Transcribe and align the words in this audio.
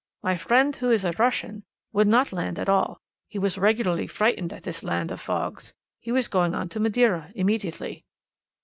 My 0.23 0.35
friend, 0.35 0.75
who 0.77 0.89
is 0.89 1.05
a 1.05 1.11
Russian, 1.11 1.63
would 1.93 2.07
not 2.07 2.33
land 2.33 2.57
at 2.57 2.67
all; 2.67 2.97
he 3.27 3.37
was 3.37 3.59
regularly 3.59 4.07
frightened 4.07 4.51
at 4.51 4.63
this 4.63 4.81
land 4.83 5.11
of 5.11 5.21
fogs. 5.21 5.75
He 5.99 6.11
was 6.11 6.27
going 6.27 6.55
on 6.55 6.69
to 6.69 6.79
Madeira 6.79 7.31
immediately. 7.35 8.03